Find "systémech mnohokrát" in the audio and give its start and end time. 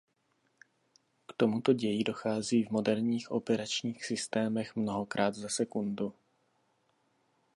4.05-5.35